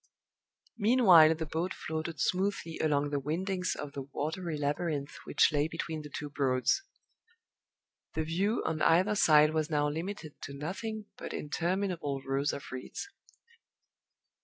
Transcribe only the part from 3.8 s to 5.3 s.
the watery labyrinth